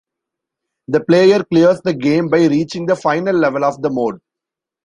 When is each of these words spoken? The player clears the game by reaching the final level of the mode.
The 0.87 1.01
player 1.01 1.43
clears 1.43 1.79
the 1.81 1.93
game 1.93 2.27
by 2.27 2.47
reaching 2.47 2.87
the 2.87 2.95
final 2.95 3.35
level 3.35 3.63
of 3.63 3.83
the 3.83 3.91
mode. 3.91 4.19